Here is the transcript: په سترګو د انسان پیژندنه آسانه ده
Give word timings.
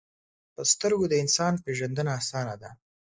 په 0.53 0.61
سترګو 0.73 1.05
د 1.09 1.13
انسان 1.23 1.53
پیژندنه 1.65 2.11
آسانه 2.19 2.55
ده 2.61 2.69